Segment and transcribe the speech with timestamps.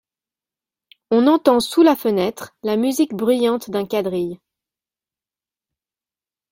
[1.11, 4.39] On entend sous la fenêtre la musique bruyante d’un quadrille.